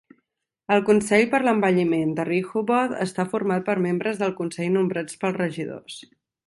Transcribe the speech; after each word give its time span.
El 0.75 0.79
Consell 0.87 1.25
per 1.33 1.41
l'Envelliment 1.43 2.15
de 2.21 2.25
Rehoboth 2.31 2.97
està 3.07 3.29
format 3.35 3.69
per 3.69 3.79
membres 3.89 4.21
del 4.25 4.35
consell 4.43 4.77
nombrats 4.81 5.25
pels 5.25 5.41
regidors. 5.45 6.05